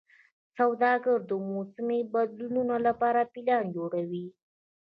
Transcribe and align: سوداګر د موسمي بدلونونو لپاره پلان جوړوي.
سوداګر 0.57 1.17
د 1.29 1.31
موسمي 1.51 1.99
بدلونونو 2.13 2.75
لپاره 2.87 3.21
پلان 3.33 3.63
جوړوي. 3.75 4.25